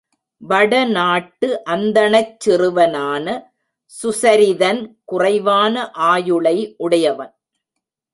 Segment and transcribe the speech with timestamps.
[0.41, 3.27] வட நாட்டு அந்தணச் சிறுவனான
[3.91, 4.81] சுசரிதன்
[5.05, 5.75] குறைவான
[5.91, 6.55] ஆயுளை
[6.77, 7.33] உடையவன்.